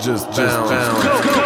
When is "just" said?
0.00-0.30, 0.70-1.34